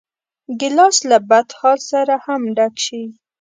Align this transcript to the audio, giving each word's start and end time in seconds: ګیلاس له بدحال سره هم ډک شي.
ګیلاس 0.59 0.97
له 1.09 1.17
بدحال 1.29 1.79
سره 1.91 2.15
هم 2.25 2.41
ډک 2.57 2.75
شي. 2.85 3.03